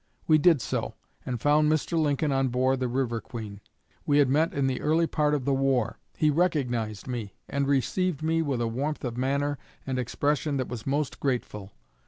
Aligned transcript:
We 0.25 0.39
did 0.39 0.61
so, 0.63 0.95
and 1.27 1.39
found 1.39 1.71
Mr. 1.71 1.95
Lincoln 1.95 2.31
on 2.31 2.47
board 2.47 2.79
the 2.79 2.87
'River 2.87 3.21
Queen.' 3.21 3.61
We 4.03 4.17
had 4.17 4.29
met 4.29 4.51
in 4.51 4.65
the 4.65 4.81
early 4.81 5.05
part 5.05 5.35
of 5.35 5.45
the 5.45 5.53
war; 5.53 5.99
he 6.17 6.31
recognized 6.31 7.07
me, 7.07 7.35
and 7.47 7.67
received 7.67 8.23
me 8.23 8.41
with 8.41 8.61
a 8.61 8.67
warmth 8.67 9.03
of 9.05 9.15
manner 9.15 9.59
and 9.85 9.99
expression 9.99 10.57
that 10.57 10.69
was 10.69 10.87
most 10.87 11.19
grateful. 11.19 11.73